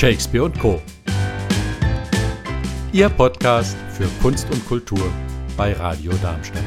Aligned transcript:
Shakespeare 0.00 0.44
und 0.44 0.58
Co. 0.58 0.80
Ihr 2.90 3.10
Podcast 3.10 3.76
für 3.92 4.08
Kunst 4.22 4.50
und 4.50 4.64
Kultur 4.66 5.12
bei 5.58 5.74
Radio 5.74 6.14
Darmstadt. 6.22 6.64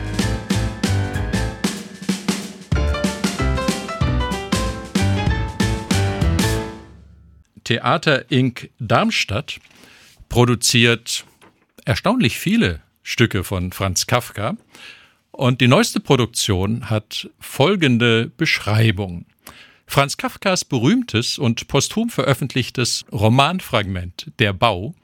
Theater 7.64 8.30
Inc. 8.30 8.70
Darmstadt 8.78 9.60
produziert 10.30 11.26
erstaunlich 11.86 12.38
viele 12.38 12.82
Stücke 13.02 13.44
von 13.44 13.72
Franz 13.72 14.06
Kafka. 14.06 14.58
Und 15.32 15.60
die 15.60 15.68
neueste 15.68 16.00
Produktion 16.00 16.92
hat 16.92 17.32
folgende 17.40 18.30
Beschreibung. 18.38 19.26
Franz 19.94 20.18
Kafkas 20.18 20.66
berühmtes 20.66 21.38
und 21.38 21.68
posthum 21.68 22.10
veröffentlichtes 22.10 23.06
Romanfragment 23.12 24.32
Der 24.40 24.52
Bau 24.52 24.96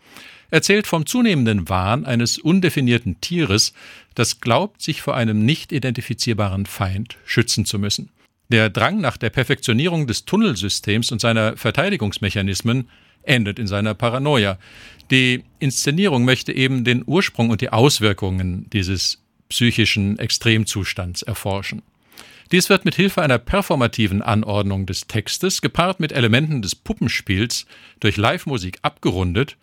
erzählt 0.49 0.87
vom 0.87 1.05
zunehmenden 1.05 1.69
Wahn 1.69 2.05
eines 2.05 2.39
undefinierten 2.39 3.21
Tieres, 3.21 3.73
das 4.15 4.41
glaubt, 4.41 4.81
sich 4.81 5.03
vor 5.03 5.15
einem 5.15 5.45
nicht 5.45 5.71
identifizierbaren 5.73 6.65
Feind 6.65 7.17
schützen 7.23 7.65
zu 7.65 7.77
müssen. 7.77 8.09
Der 8.51 8.71
Drang 8.71 8.99
nach 8.99 9.17
der 9.17 9.29
Perfektionierung 9.29 10.07
des 10.07 10.25
Tunnelsystems 10.25 11.11
und 11.11 11.21
seiner 11.21 11.55
Verteidigungsmechanismen 11.55 12.89
endet 13.21 13.59
in 13.59 13.67
seiner 13.67 13.93
Paranoia. 13.93 14.57
Die 15.11 15.43
Inszenierung 15.59 16.25
möchte 16.25 16.51
eben 16.51 16.83
den 16.83 17.03
Ursprung 17.05 17.51
und 17.51 17.61
die 17.61 17.69
Auswirkungen 17.69 18.67
dieses 18.71 19.21
psychischen 19.49 20.17
Extremzustands 20.17 21.21
erforschen. 21.21 21.83
Dies 22.51 22.69
wird 22.69 22.83
mit 22.83 22.95
Hilfe 22.95 23.21
einer 23.21 23.37
performativen 23.37 24.23
Anordnung 24.23 24.87
des 24.87 25.05
Textes, 25.05 25.61
gepaart 25.61 25.99
mit 25.99 26.11
Elementen 26.11 26.63
des 26.63 26.75
Puppenspiels, 26.75 27.67
durch 27.99 28.17
Live-Musik 28.17 28.79
abgerundet 28.81 29.55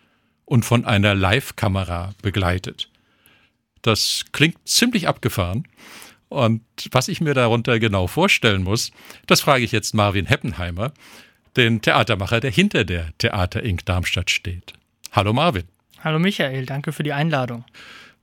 und 0.45 0.63
von 0.63 0.85
einer 0.85 1.13
Live-Kamera 1.13 2.13
begleitet. 2.21 2.89
Das 3.81 4.25
klingt 4.31 4.57
ziemlich 4.65 5.07
abgefahren. 5.07 5.67
Und 6.29 6.61
was 6.91 7.09
ich 7.09 7.19
mir 7.19 7.33
darunter 7.33 7.79
genau 7.79 8.07
vorstellen 8.07 8.63
muss, 8.63 8.91
das 9.27 9.41
frage 9.41 9.65
ich 9.65 9.73
jetzt 9.73 9.93
Marvin 9.93 10.25
Heppenheimer, 10.25 10.93
den 11.57 11.81
Theatermacher, 11.81 12.39
der 12.39 12.51
hinter 12.51 12.85
der 12.85 13.11
Theater 13.17 13.63
Inc. 13.63 13.85
Darmstadt 13.85 14.29
steht. 14.29 14.73
Hallo 15.11 15.33
Marvin. 15.33 15.63
Hallo 16.03 16.19
Michael, 16.19 16.65
danke 16.65 16.93
für 16.93 17.03
die 17.03 17.13
Einladung. 17.13 17.65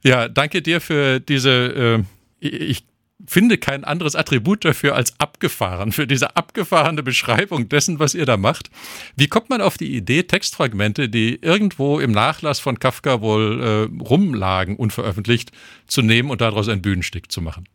Ja, 0.02 0.28
danke 0.28 0.62
dir 0.62 0.80
für 0.80 1.20
diese, 1.20 2.04
äh, 2.40 2.46
ich 2.46 2.84
finde 3.26 3.58
kein 3.58 3.84
anderes 3.84 4.16
Attribut 4.16 4.64
dafür 4.64 4.94
als 4.94 5.18
abgefahren, 5.18 5.92
für 5.92 6.06
diese 6.06 6.36
abgefahrene 6.36 7.02
Beschreibung 7.02 7.68
dessen, 7.68 7.98
was 7.98 8.14
ihr 8.14 8.26
da 8.26 8.36
macht. 8.36 8.70
Wie 9.16 9.28
kommt 9.28 9.50
man 9.50 9.60
auf 9.60 9.78
die 9.78 9.94
Idee, 9.94 10.24
Textfragmente, 10.24 11.08
die 11.08 11.38
irgendwo 11.40 12.00
im 12.00 12.12
Nachlass 12.12 12.60
von 12.60 12.78
Kafka 12.78 13.20
wohl 13.20 13.62
äh, 13.62 14.02
rumlagen, 14.02 14.76
unveröffentlicht, 14.76 15.52
zu 15.86 16.02
nehmen 16.02 16.30
und 16.30 16.40
daraus 16.40 16.68
ein 16.68 16.82
Bühnenstück 16.82 17.30
zu 17.30 17.40
machen? 17.40 17.68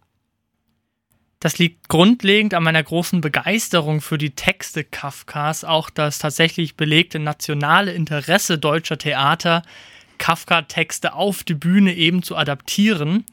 Das 1.39 1.58
liegt 1.58 1.88
grundlegend 1.88 2.53
an 2.53 2.64
meiner 2.64 2.83
großen 2.83 3.22
Begeisterung 3.22 4.02
für 4.02 4.17
die 4.17 4.31
Texte 4.31 4.83
Kafkas, 4.83 5.64
auch 5.64 5.89
das 5.89 6.20
tatsächlich 6.20 6.75
belegte 6.75 7.17
nationale 7.17 7.94
Interesse 7.94 8.58
deutscher 8.58 8.97
Theater, 8.97 9.64
Kafka-Texte 10.17 11.14
auf 11.14 11.45
die 11.45 11.53
Bühne 11.53 11.95
eben 11.95 12.23
zu 12.23 12.36
adaptieren. 12.36 13.23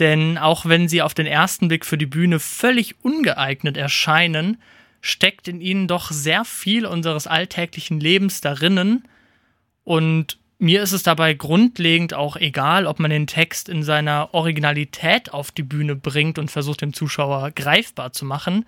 Denn 0.00 0.38
auch 0.38 0.66
wenn 0.66 0.88
sie 0.88 1.02
auf 1.02 1.14
den 1.14 1.26
ersten 1.26 1.68
Blick 1.68 1.86
für 1.86 1.98
die 1.98 2.06
Bühne 2.06 2.40
völlig 2.40 2.96
ungeeignet 3.04 3.76
erscheinen, 3.76 4.60
steckt 5.00 5.46
in 5.46 5.60
ihnen 5.60 5.86
doch 5.86 6.10
sehr 6.10 6.44
viel 6.44 6.84
unseres 6.86 7.26
alltäglichen 7.26 8.00
Lebens 8.00 8.40
darinnen 8.40 9.04
und 9.84 10.38
mir 10.58 10.82
ist 10.82 10.92
es 10.92 11.02
dabei 11.02 11.32
grundlegend 11.32 12.12
auch 12.12 12.36
egal, 12.36 12.86
ob 12.86 13.00
man 13.00 13.10
den 13.10 13.26
Text 13.26 13.70
in 13.70 13.82
seiner 13.82 14.34
Originalität 14.34 15.32
auf 15.32 15.50
die 15.50 15.62
Bühne 15.62 15.96
bringt 15.96 16.38
und 16.38 16.50
versucht, 16.50 16.82
dem 16.82 16.92
Zuschauer 16.92 17.50
greifbar 17.52 18.12
zu 18.12 18.26
machen, 18.26 18.66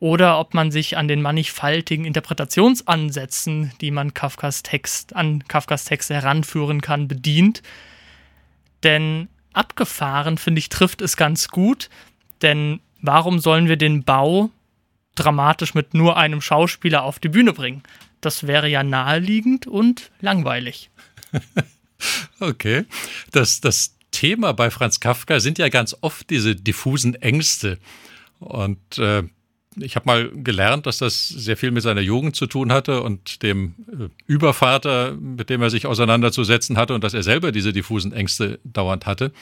oder 0.00 0.40
ob 0.40 0.54
man 0.54 0.72
sich 0.72 0.96
an 0.96 1.08
den 1.08 1.22
mannigfaltigen 1.22 2.04
Interpretationsansätzen, 2.04 3.70
die 3.80 3.90
man 3.90 4.12
Kafkas 4.12 4.62
Text 4.62 5.14
an 5.14 5.46
Kafkas 5.46 5.84
Text 5.84 6.10
heranführen 6.10 6.80
kann, 6.80 7.06
bedient. 7.06 7.62
Denn 8.82 9.28
abgefahren, 9.52 10.38
finde 10.38 10.60
ich, 10.60 10.68
trifft 10.68 11.02
es 11.02 11.16
ganz 11.16 11.48
gut, 11.48 11.88
denn 12.42 12.80
warum 13.00 13.38
sollen 13.38 13.68
wir 13.68 13.76
den 13.76 14.04
Bau 14.04 14.50
dramatisch 15.14 15.74
mit 15.74 15.94
nur 15.94 16.16
einem 16.16 16.40
Schauspieler 16.40 17.02
auf 17.02 17.18
die 17.18 17.28
Bühne 17.28 17.52
bringen? 17.52 17.82
Das 18.20 18.46
wäre 18.46 18.68
ja 18.68 18.82
naheliegend 18.82 19.66
und 19.66 20.10
langweilig. 20.20 20.90
okay. 22.40 22.84
Das, 23.32 23.60
das 23.60 23.96
Thema 24.10 24.52
bei 24.52 24.70
Franz 24.70 25.00
Kafka 25.00 25.40
sind 25.40 25.58
ja 25.58 25.68
ganz 25.68 25.96
oft 26.00 26.28
diese 26.30 26.54
diffusen 26.54 27.14
Ängste. 27.14 27.78
Und 28.38 28.98
äh, 28.98 29.22
ich 29.76 29.96
habe 29.96 30.06
mal 30.06 30.30
gelernt, 30.30 30.86
dass 30.86 30.98
das 30.98 31.28
sehr 31.28 31.56
viel 31.56 31.70
mit 31.70 31.82
seiner 31.82 32.00
Jugend 32.00 32.34
zu 32.34 32.46
tun 32.46 32.72
hatte 32.72 33.02
und 33.02 33.42
dem 33.42 33.74
äh, 33.88 34.08
Übervater, 34.26 35.12
mit 35.12 35.48
dem 35.48 35.62
er 35.62 35.70
sich 35.70 35.86
auseinanderzusetzen 35.86 36.76
hatte 36.76 36.94
und 36.94 37.04
dass 37.04 37.14
er 37.14 37.22
selber 37.22 37.52
diese 37.52 37.72
diffusen 37.72 38.12
Ängste 38.12 38.58
dauernd 38.64 39.06
hatte. 39.06 39.32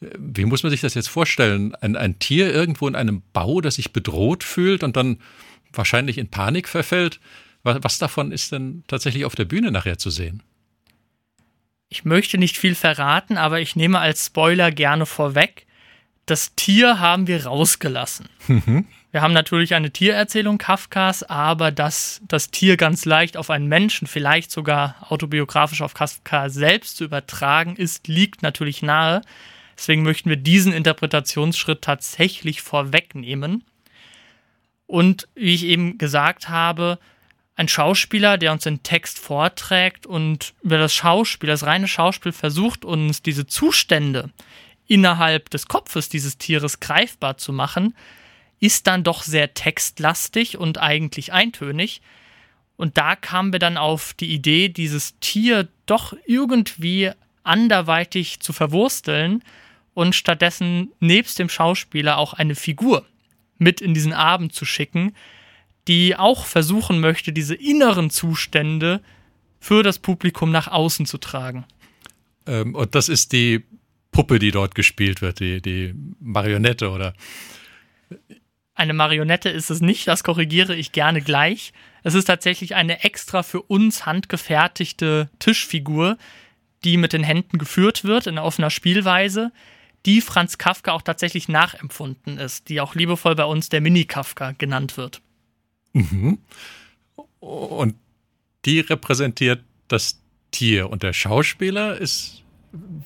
Wie 0.00 0.44
muss 0.44 0.62
man 0.62 0.70
sich 0.70 0.82
das 0.82 0.94
jetzt 0.94 1.08
vorstellen? 1.08 1.74
Ein, 1.76 1.96
ein 1.96 2.18
Tier 2.18 2.52
irgendwo 2.52 2.86
in 2.88 2.94
einem 2.94 3.22
Bau, 3.32 3.60
das 3.60 3.76
sich 3.76 3.92
bedroht 3.92 4.44
fühlt 4.44 4.82
und 4.82 4.96
dann 4.96 5.18
wahrscheinlich 5.72 6.18
in 6.18 6.28
Panik 6.28 6.68
verfällt? 6.68 7.20
Was, 7.62 7.78
was 7.82 7.98
davon 7.98 8.32
ist 8.32 8.52
denn 8.52 8.84
tatsächlich 8.86 9.24
auf 9.24 9.34
der 9.34 9.46
Bühne 9.46 9.70
nachher 9.70 9.96
zu 9.96 10.10
sehen? 10.10 10.42
Ich 11.88 12.04
möchte 12.04 12.38
nicht 12.38 12.58
viel 12.58 12.74
verraten, 12.74 13.38
aber 13.38 13.60
ich 13.60 13.76
nehme 13.76 14.00
als 14.00 14.26
Spoiler 14.26 14.72
gerne 14.72 15.06
vorweg, 15.06 15.66
das 16.26 16.54
Tier 16.54 17.00
haben 17.00 17.26
wir 17.26 17.46
rausgelassen. 17.46 18.28
Mhm. 18.48 18.86
Wir 19.14 19.22
haben 19.22 19.32
natürlich 19.32 19.74
eine 19.74 19.92
Tiererzählung 19.92 20.58
Kafkas, 20.58 21.22
aber 21.22 21.70
dass 21.70 22.20
das 22.26 22.50
Tier 22.50 22.76
ganz 22.76 23.04
leicht 23.04 23.36
auf 23.36 23.48
einen 23.48 23.68
Menschen, 23.68 24.08
vielleicht 24.08 24.50
sogar 24.50 24.96
autobiografisch 25.08 25.82
auf 25.82 25.94
Kafka 25.94 26.48
selbst 26.48 26.96
zu 26.96 27.04
übertragen 27.04 27.76
ist, 27.76 28.08
liegt 28.08 28.42
natürlich 28.42 28.82
nahe. 28.82 29.22
Deswegen 29.78 30.02
möchten 30.02 30.30
wir 30.30 30.36
diesen 30.36 30.72
Interpretationsschritt 30.72 31.82
tatsächlich 31.82 32.60
vorwegnehmen. 32.60 33.62
Und 34.88 35.28
wie 35.36 35.54
ich 35.54 35.62
eben 35.62 35.96
gesagt 35.96 36.48
habe, 36.48 36.98
ein 37.54 37.68
Schauspieler, 37.68 38.36
der 38.36 38.50
uns 38.50 38.64
den 38.64 38.82
Text 38.82 39.20
vorträgt 39.20 40.06
und 40.06 40.54
über 40.60 40.78
das 40.78 40.92
Schauspiel, 40.92 41.46
das 41.46 41.64
reine 41.64 41.86
Schauspiel 41.86 42.32
versucht, 42.32 42.84
uns 42.84 43.22
diese 43.22 43.46
Zustände 43.46 44.30
innerhalb 44.88 45.50
des 45.50 45.68
Kopfes 45.68 46.08
dieses 46.08 46.36
Tieres 46.36 46.80
greifbar 46.80 47.36
zu 47.36 47.52
machen, 47.52 47.94
ist 48.60 48.86
dann 48.86 49.04
doch 49.04 49.22
sehr 49.22 49.54
textlastig 49.54 50.58
und 50.58 50.78
eigentlich 50.78 51.32
eintönig. 51.32 52.00
Und 52.76 52.96
da 52.98 53.16
kamen 53.16 53.52
wir 53.52 53.58
dann 53.58 53.76
auf 53.76 54.14
die 54.14 54.32
Idee, 54.32 54.68
dieses 54.68 55.18
Tier 55.20 55.68
doch 55.86 56.14
irgendwie 56.26 57.10
anderweitig 57.42 58.40
zu 58.40 58.52
verwursteln 58.52 59.42
und 59.92 60.14
stattdessen 60.14 60.92
nebst 60.98 61.38
dem 61.38 61.48
Schauspieler 61.48 62.18
auch 62.18 62.32
eine 62.32 62.54
Figur 62.54 63.06
mit 63.58 63.80
in 63.80 63.94
diesen 63.94 64.12
Abend 64.12 64.54
zu 64.54 64.64
schicken, 64.64 65.14
die 65.86 66.16
auch 66.16 66.46
versuchen 66.46 67.00
möchte, 67.00 67.32
diese 67.32 67.54
inneren 67.54 68.10
Zustände 68.10 69.02
für 69.60 69.82
das 69.82 69.98
Publikum 69.98 70.50
nach 70.50 70.68
außen 70.68 71.06
zu 71.06 71.18
tragen. 71.18 71.64
Ähm, 72.46 72.74
und 72.74 72.94
das 72.94 73.08
ist 73.08 73.32
die 73.32 73.64
Puppe, 74.10 74.38
die 74.38 74.50
dort 74.50 74.74
gespielt 74.74 75.22
wird, 75.22 75.40
die, 75.40 75.60
die 75.60 75.94
Marionette, 76.20 76.90
oder? 76.90 77.14
Eine 78.74 78.92
Marionette 78.92 79.50
ist 79.50 79.70
es 79.70 79.80
nicht, 79.80 80.08
das 80.08 80.24
korrigiere 80.24 80.74
ich 80.74 80.92
gerne 80.92 81.20
gleich. 81.20 81.72
Es 82.02 82.14
ist 82.14 82.24
tatsächlich 82.24 82.74
eine 82.74 83.04
extra 83.04 83.42
für 83.42 83.62
uns 83.62 84.04
handgefertigte 84.04 85.30
Tischfigur, 85.38 86.18
die 86.82 86.96
mit 86.96 87.12
den 87.12 87.22
Händen 87.22 87.58
geführt 87.58 88.04
wird 88.04 88.26
in 88.26 88.38
offener 88.38 88.70
Spielweise, 88.70 89.52
die 90.06 90.20
Franz 90.20 90.58
Kafka 90.58 90.92
auch 90.92 91.02
tatsächlich 91.02 91.48
nachempfunden 91.48 92.36
ist, 92.36 92.68
die 92.68 92.80
auch 92.80 92.94
liebevoll 92.94 93.36
bei 93.36 93.44
uns 93.44 93.68
der 93.68 93.80
Mini-Kafka 93.80 94.52
genannt 94.52 94.96
wird. 94.96 95.22
Mhm. 95.92 96.38
Und 97.40 97.94
die 98.64 98.80
repräsentiert 98.80 99.62
das 99.88 100.20
Tier 100.50 100.90
und 100.90 101.02
der 101.02 101.12
Schauspieler 101.12 101.96
ist 101.98 102.42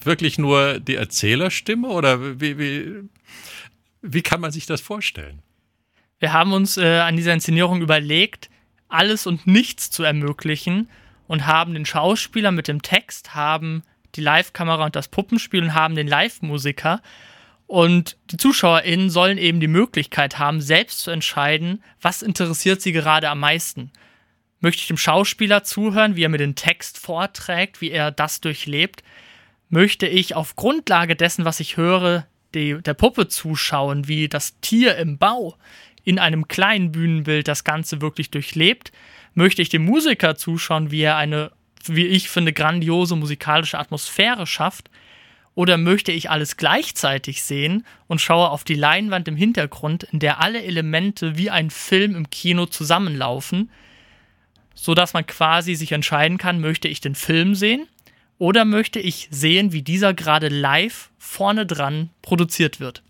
wirklich 0.03 0.39
nur 0.39 0.81
die 0.81 0.95
Erzählerstimme 0.95 1.89
oder 1.89 2.41
wie, 2.41 2.59
wie, 2.59 3.09
wie 4.03 4.23
kann 4.23 4.41
man 4.41 4.51
sich 4.51 4.67
das 4.67 4.81
vorstellen? 4.81 5.43
Wir 6.19 6.33
haben 6.33 6.53
uns 6.53 6.77
äh, 6.77 6.99
an 6.99 7.17
dieser 7.17 7.33
Inszenierung 7.33 7.81
überlegt, 7.81 8.51
alles 8.89 9.27
und 9.27 9.47
nichts 9.47 9.91
zu 9.91 10.03
ermöglichen 10.03 10.89
und 11.27 11.47
haben 11.47 11.75
den 11.75 11.87
Schauspieler 11.87 12.51
mit 12.51 12.69
dem 12.69 12.83
Text, 12.83 13.35
haben 13.35 13.83
die 14.15 14.21
Live-Kamera 14.23 14.87
und 14.87 14.97
das 14.97 15.09
Puppenspiel 15.09 15.63
und 15.63 15.75
haben 15.75 15.95
den 15.95 16.09
Live-Musiker 16.09 17.03
und 17.69 18.17
die 18.31 18.39
ZuschauerInnen 18.39 19.11
sollen 19.11 19.37
eben 19.37 19.61
die 19.61 19.69
Möglichkeit 19.69 20.39
haben, 20.39 20.63
selbst 20.63 21.01
zu 21.01 21.11
entscheiden, 21.11 21.85
was 22.01 22.23
interessiert 22.23 22.81
sie 22.81 22.93
gerade 22.93 23.29
am 23.29 23.41
meisten. 23.41 23.93
Möchte 24.61 24.81
ich 24.81 24.89
dem 24.89 24.97
Schauspieler 24.97 25.63
zuhören, 25.65 26.17
wie 26.17 26.25
er 26.25 26.31
mir 26.31 26.39
den 26.39 26.55
Text 26.55 26.99
vorträgt, 26.99 27.83
wie 27.83 27.91
er 27.91 28.11
das 28.11 28.41
durchlebt? 28.41 29.05
Möchte 29.69 30.07
ich 30.07 30.35
auf 30.35 30.57
Grundlage 30.57 31.15
dessen, 31.15 31.45
was 31.45 31.61
ich 31.61 31.77
höre, 31.77 32.27
die, 32.55 32.81
der 32.81 32.95
Puppe 32.95 33.29
zuschauen, 33.29 34.09
wie 34.09 34.29
das 34.29 34.59
Tier 34.61 34.97
im 34.97 35.19
Bau 35.19 35.55
in 36.09 36.19
einem 36.19 36.49
kleinen 36.49 36.91
Bühnenbild 36.91 37.49
das 37.49 37.65
Ganze 37.65 38.01
wirklich 38.01 38.31
durchlebt? 38.31 38.93
Möchte 39.35 39.61
ich 39.61 39.69
dem 39.69 39.85
Musiker 39.85 40.37
zuschauen, 40.37 40.91
wie 40.91 41.03
er 41.03 41.19
eine, 41.19 41.53
wie 41.85 42.07
ich 42.07 42.31
finde, 42.31 42.55
grandiose 42.55 43.15
musikalische 43.15 43.79
Atmosphäre 43.79 44.47
schafft? 44.47 44.89
Oder 45.55 45.77
möchte 45.77 46.11
ich 46.11 46.31
alles 46.31 46.57
gleichzeitig 46.57 47.43
sehen 47.43 47.85
und 48.07 48.23
schaue 48.23 48.49
auf 48.49 48.65
die 48.65 48.75
Leinwand 48.75 49.29
im 49.29 49.37
Hintergrund, 49.37 50.05
in 50.05 50.19
der 50.19 50.41
alle 50.41 50.63
Elemente 50.63 51.37
wie 51.37 51.51
ein 51.51 51.69
Film 51.69 52.17
im 52.17 52.31
Kino 52.31 52.65
zusammenlaufen, 52.65 53.71
sodass 54.75 55.13
man 55.13 55.27
quasi 55.27 55.75
sich 55.75 55.93
entscheiden 55.93 56.39
kann, 56.39 56.59
möchte 56.59 56.89
ich 56.89 57.03
den 57.03 57.17
Film 57.17 57.55
sehen 57.55 57.87
oder 58.39 58.65
möchte 58.65 58.99
ich 58.99 59.29
sehen, 59.31 59.73
wie 59.73 59.83
dieser 59.83 60.15
gerade 60.15 60.49
live 60.49 61.11
vorne 61.19 61.67
dran 61.67 62.09
produziert 62.23 62.81
wird. 62.81 63.03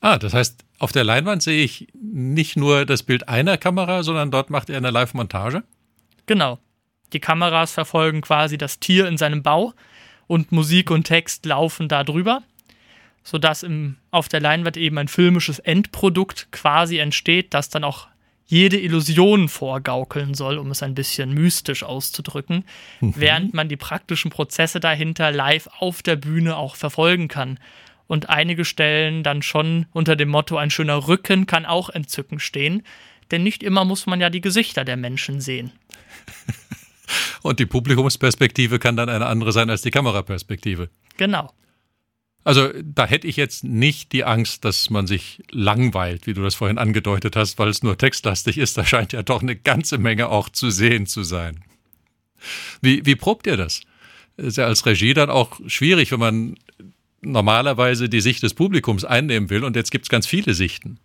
Ah, 0.00 0.18
das 0.18 0.32
heißt, 0.32 0.64
auf 0.80 0.92
der 0.92 1.04
Leinwand 1.04 1.42
sehe 1.42 1.62
ich 1.62 1.88
nicht 1.94 2.56
nur 2.56 2.86
das 2.86 3.02
Bild 3.02 3.28
einer 3.28 3.58
Kamera, 3.58 4.02
sondern 4.02 4.30
dort 4.30 4.48
macht 4.48 4.70
er 4.70 4.78
eine 4.78 4.90
Live-Montage? 4.90 5.62
Genau. 6.26 6.58
Die 7.12 7.20
Kameras 7.20 7.72
verfolgen 7.72 8.22
quasi 8.22 8.56
das 8.56 8.80
Tier 8.80 9.06
in 9.06 9.18
seinem 9.18 9.42
Bau 9.42 9.74
und 10.26 10.52
Musik 10.52 10.90
und 10.90 11.04
Text 11.04 11.44
laufen 11.44 11.88
da 11.88 12.02
drüber, 12.02 12.42
sodass 13.22 13.62
im, 13.62 13.96
auf 14.10 14.28
der 14.28 14.40
Leinwand 14.40 14.78
eben 14.78 14.96
ein 14.96 15.08
filmisches 15.08 15.58
Endprodukt 15.58 16.50
quasi 16.50 16.96
entsteht, 16.98 17.52
das 17.52 17.68
dann 17.68 17.84
auch 17.84 18.08
jede 18.46 18.80
Illusion 18.80 19.48
vorgaukeln 19.48 20.34
soll, 20.34 20.56
um 20.56 20.70
es 20.70 20.82
ein 20.82 20.94
bisschen 20.94 21.34
mystisch 21.34 21.82
auszudrücken, 21.82 22.64
mhm. 23.00 23.14
während 23.16 23.54
man 23.54 23.68
die 23.68 23.76
praktischen 23.76 24.30
Prozesse 24.30 24.80
dahinter 24.80 25.30
live 25.30 25.68
auf 25.78 26.02
der 26.02 26.16
Bühne 26.16 26.56
auch 26.56 26.76
verfolgen 26.76 27.28
kann. 27.28 27.58
Und 28.10 28.28
einige 28.28 28.64
Stellen 28.64 29.22
dann 29.22 29.40
schon 29.40 29.86
unter 29.92 30.16
dem 30.16 30.30
Motto 30.30 30.56
ein 30.56 30.70
schöner 30.70 31.06
Rücken 31.06 31.46
kann 31.46 31.64
auch 31.64 31.90
entzücken 31.90 32.40
stehen, 32.40 32.82
denn 33.30 33.44
nicht 33.44 33.62
immer 33.62 33.84
muss 33.84 34.06
man 34.06 34.20
ja 34.20 34.30
die 34.30 34.40
Gesichter 34.40 34.84
der 34.84 34.96
Menschen 34.96 35.40
sehen. 35.40 35.70
Und 37.42 37.60
die 37.60 37.66
Publikumsperspektive 37.66 38.80
kann 38.80 38.96
dann 38.96 39.08
eine 39.08 39.26
andere 39.26 39.52
sein 39.52 39.70
als 39.70 39.82
die 39.82 39.92
Kameraperspektive. 39.92 40.90
Genau. 41.18 41.52
Also 42.42 42.70
da 42.82 43.06
hätte 43.06 43.28
ich 43.28 43.36
jetzt 43.36 43.62
nicht 43.62 44.10
die 44.10 44.24
Angst, 44.24 44.64
dass 44.64 44.90
man 44.90 45.06
sich 45.06 45.44
langweilt, 45.52 46.26
wie 46.26 46.34
du 46.34 46.42
das 46.42 46.56
vorhin 46.56 46.78
angedeutet 46.78 47.36
hast, 47.36 47.60
weil 47.60 47.68
es 47.68 47.84
nur 47.84 47.96
textlastig 47.96 48.58
ist. 48.58 48.76
Da 48.76 48.84
scheint 48.84 49.12
ja 49.12 49.22
doch 49.22 49.40
eine 49.40 49.54
ganze 49.54 49.98
Menge 49.98 50.30
auch 50.30 50.48
zu 50.48 50.70
sehen 50.70 51.06
zu 51.06 51.22
sein. 51.22 51.62
Wie, 52.82 53.06
wie 53.06 53.14
probt 53.14 53.46
ihr 53.46 53.56
das? 53.56 53.82
Ist 54.36 54.56
ja 54.56 54.66
als 54.66 54.84
Regie 54.84 55.14
dann 55.14 55.30
auch 55.30 55.60
schwierig, 55.68 56.10
wenn 56.10 56.18
man 56.18 56.56
normalerweise 57.22 58.08
die 58.08 58.20
Sicht 58.20 58.42
des 58.42 58.54
Publikums 58.54 59.04
einnehmen 59.04 59.50
will 59.50 59.64
und 59.64 59.76
jetzt 59.76 59.90
gibt 59.90 60.06
es 60.06 60.08
ganz 60.08 60.26
viele 60.26 60.54
Sichten. 60.54 60.98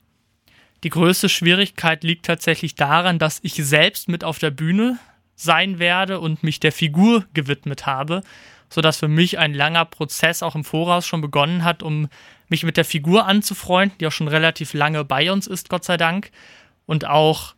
Die 0.84 0.90
größte 0.90 1.30
Schwierigkeit 1.30 2.04
liegt 2.04 2.26
tatsächlich 2.26 2.76
daran, 2.76 3.20
dass 3.20 3.40
ich 3.42 3.56
selbst 3.56 4.08
mit 4.08 4.24
auf 4.24 4.40
der 4.40 4.52
Bühne 4.52 5.00
sein 5.36 5.80
werde 5.80 6.20
und 6.20 6.44
mich 6.44 6.60
der 6.60 6.72
Figur 6.72 7.26
gewidmet 7.34 7.86
habe, 7.86 8.22
sodass 8.70 9.00
für 9.00 9.08
mich 9.08 9.38
ein 9.38 9.54
langer 9.54 9.86
Prozess 9.86 10.44
auch 10.44 10.56
im 10.56 10.64
Voraus 10.64 11.06
schon 11.06 11.22
begonnen 11.22 11.64
hat, 11.64 11.84
um 11.84 12.08
mich 12.50 12.64
mit 12.64 12.78
der 12.78 12.86
Figur 12.86 13.26
anzufreunden, 13.26 13.98
die 14.00 14.08
auch 14.08 14.12
schon 14.12 14.28
relativ 14.28 14.74
lange 14.74 15.04
bei 15.04 15.32
uns 15.32 15.48
ist, 15.48 15.70
Gott 15.70 15.84
sei 15.84 15.98
Dank, 15.98 16.32
und 16.86 17.06
auch 17.06 17.56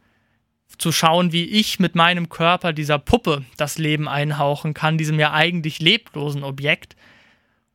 zu 0.77 0.91
schauen, 0.91 1.31
wie 1.31 1.45
ich 1.45 1.79
mit 1.79 1.95
meinem 1.95 2.29
Körper 2.29 2.73
dieser 2.73 2.99
Puppe 2.99 3.43
das 3.57 3.77
Leben 3.77 4.07
einhauchen 4.07 4.73
kann, 4.73 4.97
diesem 4.97 5.19
ja 5.19 5.33
eigentlich 5.33 5.79
leblosen 5.79 6.43
Objekt. 6.43 6.95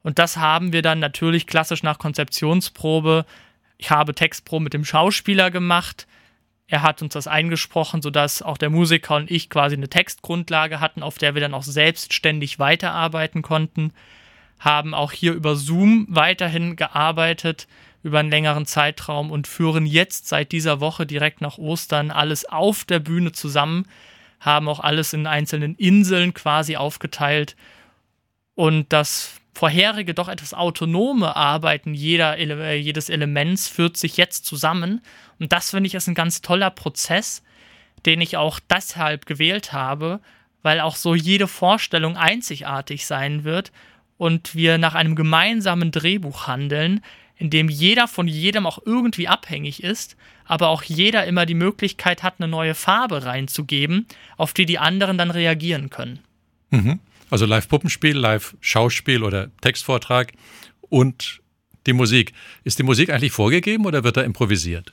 Und 0.03 0.19
das 0.19 0.37
haben 0.37 0.73
wir 0.73 0.83
dann 0.83 0.99
natürlich 0.99 1.47
klassisch 1.47 1.83
nach 1.83 1.99
Konzeptionsprobe. 1.99 3.25
Ich 3.79 3.91
habe 3.91 4.15
Textprobe 4.15 4.65
mit 4.65 4.75
dem 4.75 4.85
Schauspieler 4.85 5.51
gemacht, 5.51 6.07
er 6.69 6.83
hat 6.83 7.03
uns 7.03 7.13
das 7.13 7.27
eingesprochen, 7.27 8.01
sodass 8.01 8.41
auch 8.41 8.57
der 8.57 8.71
Musiker 8.71 9.17
und 9.17 9.31
ich 9.31 9.51
quasi 9.51 9.77
eine 9.77 9.91
Textgrundlage 9.91 10.81
hatten, 10.81 11.03
auf 11.03 11.19
der 11.19 11.35
wir 11.35 11.43
dann 11.43 11.53
auch 11.53 11.65
selbstständig 11.65 12.59
weiterarbeiten 12.59 13.43
konnten. 13.43 13.93
Haben 14.59 14.95
auch 14.95 15.13
hier 15.13 15.35
über 15.35 15.55
Zoom 15.55 16.07
weiterhin 16.09 16.77
gearbeitet 16.77 17.67
über 18.03 18.19
einen 18.19 18.31
längeren 18.31 18.67
Zeitraum 18.67 19.31
und 19.31 19.47
führen 19.47 19.87
jetzt 19.87 20.29
seit 20.29 20.53
dieser 20.53 20.81
Woche 20.81 21.07
direkt 21.07 21.41
nach 21.41 21.59
Ostern 21.59 22.11
alles 22.11 22.45
auf 22.45 22.85
der 22.85 22.99
Bühne 22.99 23.33
zusammen, 23.33 23.87
haben 24.41 24.69
auch 24.69 24.81
alles 24.81 25.13
in 25.13 25.27
einzelnen 25.27 25.77
Inseln 25.77 26.35
quasi 26.35 26.77
aufgeteilt 26.77 27.55
und 28.55 28.93
das 28.93 29.35
vorherige 29.53 30.15
doch 30.15 30.29
etwas 30.29 30.55
autonome 30.55 31.37
Arbeiten 31.37 31.95
jeder, 31.95 32.39
äh, 32.39 32.77
jedes 32.77 33.09
Elements 33.09 33.69
führt 33.69 33.97
sich 33.97 34.17
jetzt 34.17 34.47
zusammen. 34.47 35.03
Und 35.39 35.53
das 35.53 35.71
finde 35.71 35.89
ich 35.89 35.95
ist 35.95 36.09
ein 36.09 36.15
ganz 36.15 36.41
toller 36.41 36.71
Prozess, 36.71 37.43
den 38.07 38.21
ich 38.21 38.37
auch 38.37 38.59
deshalb 38.61 39.27
gewählt 39.27 39.73
habe, 39.73 40.21
weil 40.63 40.81
auch 40.81 40.97
so 40.97 41.15
jede 41.15 41.49
Vorstellung 41.49 42.17
einzigartig 42.17 43.07
sein 43.07 43.45
wird 43.45 43.73
und 44.17 44.55
wir 44.55 44.79
nach 44.79 44.95
einem 44.95 45.17
gemeinsamen 45.17 45.91
Drehbuch 45.91 46.47
handeln, 46.47 47.03
in 47.37 47.51
dem 47.51 47.69
jeder 47.69 48.07
von 48.07 48.29
jedem 48.29 48.67
auch 48.67 48.79
irgendwie 48.85 49.27
abhängig 49.27 49.83
ist, 49.83 50.17
aber 50.45 50.69
auch 50.69 50.83
jeder 50.83 51.27
immer 51.27 51.45
die 51.47 51.55
Möglichkeit 51.55 52.23
hat, 52.23 52.35
eine 52.39 52.49
neue 52.49 52.75
Farbe 52.75 53.25
reinzugeben, 53.25 54.07
auf 54.37 54.53
die 54.53 54.67
die 54.67 54.79
anderen 54.79 55.19
dann 55.19 55.31
reagieren 55.31 55.91
können. 55.91 56.21
Mhm. 56.71 57.01
Also 57.33 57.47
Live-Puppenspiel, 57.47 58.15
Live-Schauspiel 58.15 59.23
oder 59.23 59.49
Textvortrag 59.63 60.33
und 60.83 61.41
die 61.87 61.95
Musik. 61.95 62.35
Ist 62.63 62.79
die 62.79 62.83
Musik 62.83 63.09
eigentlich 63.09 63.33
vorgegeben 63.33 63.87
oder 63.87 64.05
wird 64.05 64.19
da 64.19 64.21
improvisiert? 64.21 64.93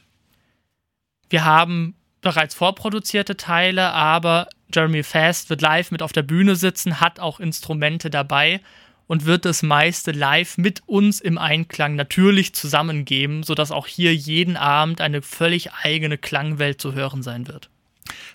Wir 1.29 1.43
haben 1.43 1.95
bereits 2.21 2.55
vorproduzierte 2.55 3.35
Teile, 3.35 3.91
aber 3.91 4.47
Jeremy 4.73 5.03
Fast 5.03 5.49
wird 5.49 5.59
live 5.59 5.91
mit 5.91 6.01
auf 6.01 6.13
der 6.13 6.23
Bühne 6.23 6.55
sitzen, 6.55 7.01
hat 7.01 7.19
auch 7.19 7.41
Instrumente 7.41 8.09
dabei 8.09 8.61
und 9.05 9.25
wird 9.25 9.43
das 9.43 9.61
meiste 9.61 10.11
live 10.11 10.57
mit 10.57 10.81
uns 10.85 11.19
im 11.19 11.37
Einklang 11.37 11.95
natürlich 11.95 12.55
zusammengeben, 12.55 13.43
sodass 13.43 13.69
auch 13.69 13.85
hier 13.85 14.15
jeden 14.15 14.55
Abend 14.55 15.01
eine 15.01 15.21
völlig 15.21 15.73
eigene 15.73 16.17
Klangwelt 16.17 16.79
zu 16.79 16.93
hören 16.93 17.21
sein 17.21 17.49
wird. 17.49 17.69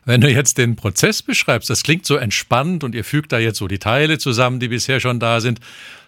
Wenn 0.04 0.20
du 0.20 0.30
jetzt 0.30 0.58
den 0.58 0.76
Prozess 0.76 1.22
beschreibst, 1.22 1.70
das 1.70 1.82
klingt 1.82 2.06
so 2.06 2.16
entspannt 2.16 2.84
und 2.84 2.94
ihr 2.94 3.04
fügt 3.04 3.32
da 3.32 3.38
jetzt 3.38 3.58
so 3.58 3.68
die 3.68 3.78
Teile 3.78 4.18
zusammen, 4.18 4.60
die 4.60 4.68
bisher 4.68 5.00
schon 5.00 5.20
da 5.20 5.40
sind. 5.40 5.60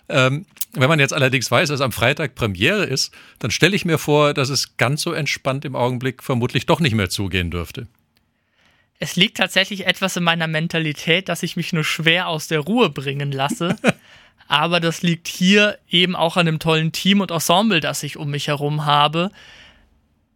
Ähm, 0.09 0.47
wenn 0.73 0.89
man 0.89 1.01
jetzt 1.01 1.15
allerdings 1.15 1.51
weiß, 1.51 1.71
dass 1.71 1.81
am 1.81 1.93
Freitag 1.93 2.35
Premiere 2.35 2.85
ist, 2.85 3.13
dann 3.39 3.51
stelle 3.51 3.75
ich 3.75 3.85
mir 3.85 3.99
vor, 3.99 4.35
dass 4.35 4.51
es 4.51 4.77
ganz 4.77 5.03
so 5.03 5.13
entspannt 5.13 5.65
im 5.65 5.75
Augenblick 5.75 6.23
vermutlich 6.23 6.67
doch 6.67 6.81
nicht 6.81 6.95
mehr 6.95 7.09
zugehen 7.09 7.51
dürfte. 7.51 7.87
Es 8.99 9.17
liegt 9.17 9.37
tatsächlich 9.37 9.87
etwas 9.87 10.17
in 10.17 10.23
meiner 10.23 10.47
Mentalität, 10.47 11.29
dass 11.29 11.43
ich 11.43 11.57
mich 11.57 11.73
nur 11.73 11.85
schwer 11.85 12.29
aus 12.29 12.49
der 12.49 12.61
Ruhe 12.61 12.91
bringen 12.91 13.33
lasse. 13.33 13.77
Aber 14.49 14.81
das 14.81 15.03
liegt 15.03 15.29
hier 15.29 15.79
eben 15.91 16.15
auch 16.15 16.37
an 16.37 16.47
dem 16.47 16.59
tollen 16.59 16.93
Team 16.93 17.21
und 17.21 17.31
Ensemble, 17.31 17.81
das 17.81 18.03
ich 18.03 18.17
um 18.17 18.31
mich 18.31 18.47
herum 18.47 18.87
habe, 18.87 19.31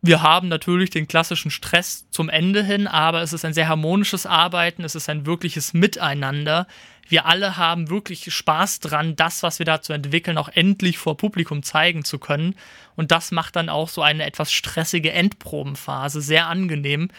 wir 0.03 0.23
haben 0.23 0.49
natürlich 0.49 0.89
den 0.91 1.09
klassischen 1.09 1.51
Stress 1.51 2.09
zum 2.11 2.31
Ende 2.31 2.63
hin, 2.65 2.87
aber 2.87 3.21
es 3.21 3.35
ist 3.35 3.45
ein 3.45 3.53
sehr 3.53 3.69
harmonisches 3.69 4.25
Arbeiten, 4.25 4.83
es 4.83 4.95
ist 4.95 5.11
ein 5.11 5.27
wirkliches 5.27 5.75
Miteinander. 5.75 6.67
Wir 7.07 7.27
alle 7.27 7.59
haben 7.59 7.91
wirklich 7.91 8.33
Spaß 8.33 8.81
dran, 8.81 9.15
das, 9.17 9.43
was 9.43 9.59
wir 9.59 9.67
dazu 9.67 9.93
entwickeln, 9.93 10.39
auch 10.39 10.49
endlich 10.49 10.97
vor 10.97 11.19
Publikum 11.19 11.63
zeigen 11.63 12.05
zu 12.05 12.19
können. 12.19 12.55
Und 12.97 13.11
das 13.11 13.31
macht 13.31 13.57
dann 13.57 13.69
auch 13.69 13.89
so 13.89 14.01
eine 14.01 14.25
etwas 14.25 14.53
stressige 14.53 15.13
Endprobenphase 15.13 16.23
sehr 16.23 16.47
angenehm. 16.47 17.11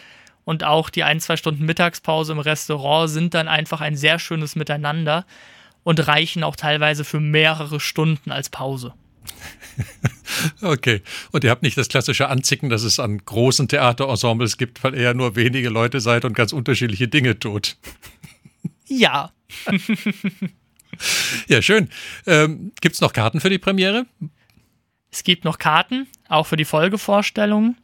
Und 0.44 0.64
auch 0.64 0.90
die 0.90 1.04
ein, 1.04 1.20
zwei 1.20 1.36
Stunden 1.36 1.64
Mittagspause 1.64 2.32
im 2.32 2.40
Restaurant 2.40 3.10
sind 3.10 3.34
dann 3.34 3.46
einfach 3.46 3.80
ein 3.80 3.96
sehr 3.96 4.18
schönes 4.18 4.56
Miteinander 4.56 5.24
und 5.84 6.08
reichen 6.08 6.42
auch 6.42 6.56
teilweise 6.56 7.04
für 7.04 7.20
mehrere 7.20 7.78
Stunden 7.78 8.32
als 8.32 8.50
Pause. 8.50 8.92
Okay. 10.60 11.02
Und 11.30 11.44
ihr 11.44 11.50
habt 11.50 11.62
nicht 11.62 11.76
das 11.76 11.88
klassische 11.88 12.28
Anzicken, 12.28 12.68
das 12.68 12.82
es 12.82 12.98
an 12.98 13.18
großen 13.18 13.68
Theaterensembles 13.68 14.56
gibt, 14.56 14.82
weil 14.82 14.94
ihr 14.94 15.02
ja 15.02 15.14
nur 15.14 15.36
wenige 15.36 15.68
Leute 15.68 16.00
seid 16.00 16.24
und 16.24 16.34
ganz 16.34 16.52
unterschiedliche 16.52 17.08
Dinge 17.08 17.38
tut. 17.38 17.76
Ja. 18.86 19.32
ja, 21.48 21.62
schön. 21.62 21.88
Ähm, 22.26 22.72
gibt 22.80 22.94
es 22.94 23.00
noch 23.00 23.12
Karten 23.12 23.40
für 23.40 23.50
die 23.50 23.58
Premiere? 23.58 24.06
Es 25.10 25.24
gibt 25.24 25.44
noch 25.44 25.58
Karten, 25.58 26.08
auch 26.28 26.46
für 26.46 26.56
die 26.56 26.64
Folgevorstellungen. 26.64 27.76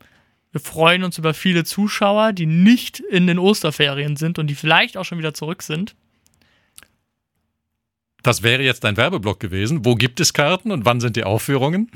Wir 0.50 0.60
freuen 0.60 1.04
uns 1.04 1.18
über 1.18 1.34
viele 1.34 1.64
Zuschauer, 1.64 2.32
die 2.32 2.46
nicht 2.46 3.00
in 3.00 3.26
den 3.26 3.38
Osterferien 3.38 4.16
sind 4.16 4.38
und 4.38 4.46
die 4.46 4.54
vielleicht 4.54 4.96
auch 4.96 5.04
schon 5.04 5.18
wieder 5.18 5.34
zurück 5.34 5.62
sind. 5.62 5.94
Das 8.28 8.42
wäre 8.42 8.62
jetzt 8.62 8.84
dein 8.84 8.98
Werbeblock 8.98 9.40
gewesen. 9.40 9.86
Wo 9.86 9.94
gibt 9.94 10.20
es 10.20 10.34
Karten 10.34 10.70
und 10.70 10.84
wann 10.84 11.00
sind 11.00 11.16
die 11.16 11.24
Aufführungen? 11.24 11.90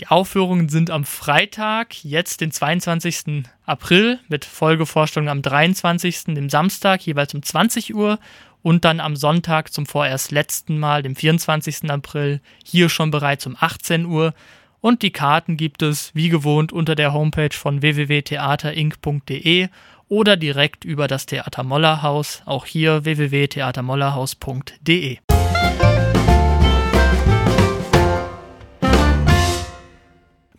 Die 0.00 0.06
Aufführungen 0.06 0.70
sind 0.70 0.90
am 0.90 1.04
Freitag, 1.04 2.02
jetzt 2.02 2.40
den 2.40 2.50
22. 2.50 3.44
April, 3.66 4.18
mit 4.28 4.46
Folgevorstellung 4.46 5.28
am 5.28 5.42
23., 5.42 6.24
dem 6.28 6.48
Samstag, 6.48 7.02
jeweils 7.02 7.34
um 7.34 7.42
20 7.42 7.94
Uhr 7.94 8.18
und 8.62 8.86
dann 8.86 8.98
am 8.98 9.14
Sonntag 9.14 9.70
zum 9.70 9.84
vorerst 9.84 10.32
letzten 10.32 10.78
Mal, 10.78 11.02
dem 11.02 11.14
24. 11.14 11.90
April, 11.90 12.40
hier 12.64 12.88
schon 12.88 13.10
bereits 13.10 13.46
um 13.46 13.54
18 13.60 14.06
Uhr. 14.06 14.32
Und 14.80 15.02
die 15.02 15.10
Karten 15.10 15.58
gibt 15.58 15.82
es 15.82 16.12
wie 16.14 16.30
gewohnt 16.30 16.72
unter 16.72 16.94
der 16.94 17.12
Homepage 17.12 17.52
von 17.52 17.82
www.theaterinc.de 17.82 19.68
oder 20.08 20.38
direkt 20.38 20.86
über 20.86 21.08
das 21.08 21.26
Theater 21.26 21.62
Mollerhaus, 21.62 22.40
auch 22.46 22.64
hier 22.64 23.04
www.theatermollerhaus.de. 23.04 25.18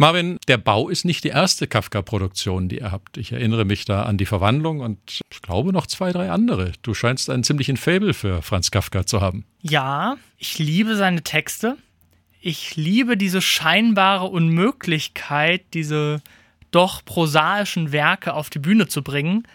Marvin, 0.02 0.40
der 0.48 0.58
Bau 0.58 0.88
ist 0.88 1.04
nicht 1.04 1.26
die 1.26 1.30
erste 1.30 1.68
Kafka-Produktion, 1.68 2.70
die 2.70 2.78
ihr 2.78 2.90
habt. 2.94 3.18
Ich 3.18 3.34
erinnere 3.34 3.66
mich 3.66 3.84
da 3.84 4.04
an 4.04 4.18
die 4.18 4.26
Verwandlung 4.26 4.80
und 4.80 5.20
ich 5.30 5.42
glaube 5.42 5.74
noch 5.74 5.88
zwei, 5.88 6.14
drei 6.14 6.32
andere. 6.32 6.72
Du 6.84 6.94
scheinst 6.94 7.30
einen 7.30 7.44
ziemlichen 7.44 7.76
Fabel 7.76 8.14
für 8.14 8.42
Franz 8.42 8.72
Kafka 8.72 9.06
zu 9.06 9.20
haben. 9.20 9.44
Ja, 9.62 10.16
ich 10.38 10.58
liebe 10.58 10.96
seine 10.96 11.22
Texte. 11.22 11.76
Ich 12.40 12.78
liebe 12.78 13.18
diese 13.18 13.42
scheinbare 13.42 14.28
Unmöglichkeit, 14.28 15.66
diese 15.74 16.22
doch 16.72 17.04
prosaischen 17.04 17.92
Werke 17.92 18.36
auf 18.36 18.50
die 18.50 18.60
Bühne 18.60 18.88
zu 18.88 19.04
bringen. 19.04 19.46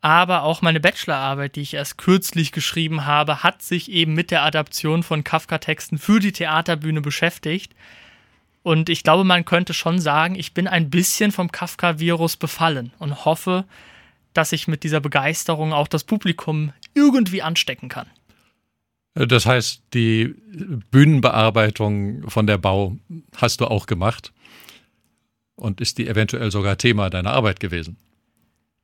Aber 0.00 0.42
auch 0.42 0.60
meine 0.60 0.80
Bachelorarbeit, 0.80 1.54
die 1.54 1.60
ich 1.60 1.74
erst 1.74 1.98
kürzlich 1.98 2.50
geschrieben 2.50 3.06
habe, 3.06 3.44
hat 3.44 3.62
sich 3.62 3.92
eben 3.92 4.14
mit 4.14 4.32
der 4.32 4.42
Adaption 4.42 5.04
von 5.04 5.22
Kafka-Texten 5.22 5.98
für 5.98 6.18
die 6.18 6.32
Theaterbühne 6.32 7.00
beschäftigt. 7.00 7.72
Und 8.66 8.88
ich 8.88 9.04
glaube, 9.04 9.22
man 9.22 9.44
könnte 9.44 9.74
schon 9.74 10.00
sagen, 10.00 10.34
ich 10.34 10.52
bin 10.52 10.66
ein 10.66 10.90
bisschen 10.90 11.30
vom 11.30 11.52
Kafka-Virus 11.52 12.36
befallen 12.36 12.90
und 12.98 13.24
hoffe, 13.24 13.64
dass 14.32 14.50
ich 14.50 14.66
mit 14.66 14.82
dieser 14.82 14.98
Begeisterung 14.98 15.72
auch 15.72 15.86
das 15.86 16.02
Publikum 16.02 16.72
irgendwie 16.92 17.42
anstecken 17.42 17.88
kann. 17.88 18.08
Das 19.14 19.46
heißt, 19.46 19.82
die 19.94 20.34
Bühnenbearbeitung 20.90 22.28
von 22.28 22.48
der 22.48 22.58
Bau 22.58 22.96
hast 23.36 23.60
du 23.60 23.66
auch 23.66 23.86
gemacht 23.86 24.32
und 25.54 25.80
ist 25.80 25.98
die 25.98 26.08
eventuell 26.08 26.50
sogar 26.50 26.76
Thema 26.76 27.08
deiner 27.08 27.34
Arbeit 27.34 27.60
gewesen? 27.60 27.96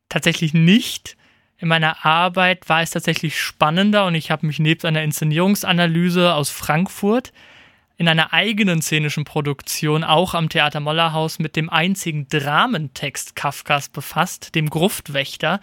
Tatsächlich 0.08 0.54
nicht. 0.54 1.16
In 1.58 1.66
meiner 1.66 2.06
Arbeit 2.06 2.68
war 2.68 2.82
es 2.82 2.90
tatsächlich 2.90 3.36
spannender 3.36 4.06
und 4.06 4.14
ich 4.14 4.30
habe 4.30 4.46
mich 4.46 4.60
nebst 4.60 4.84
einer 4.84 5.02
Inszenierungsanalyse 5.02 6.34
aus 6.34 6.50
Frankfurt 6.50 7.32
in 8.02 8.08
einer 8.08 8.32
eigenen 8.32 8.82
szenischen 8.82 9.24
Produktion 9.24 10.02
auch 10.02 10.34
am 10.34 10.48
Theater 10.48 10.80
Mollerhaus 10.80 11.38
mit 11.38 11.54
dem 11.54 11.70
einzigen 11.70 12.26
Dramentext 12.28 13.36
Kafkas 13.36 13.88
befasst, 13.88 14.56
dem 14.56 14.70
Gruftwächter. 14.70 15.60